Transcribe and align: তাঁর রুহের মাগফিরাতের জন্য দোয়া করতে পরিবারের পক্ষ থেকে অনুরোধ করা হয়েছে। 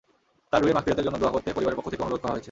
তাঁর 0.49 0.59
রুহের 0.61 0.75
মাগফিরাতের 0.77 1.05
জন্য 1.07 1.17
দোয়া 1.21 1.33
করতে 1.35 1.49
পরিবারের 1.55 1.77
পক্ষ 1.77 1.89
থেকে 1.91 2.03
অনুরোধ 2.05 2.21
করা 2.21 2.31
হয়েছে। 2.33 2.39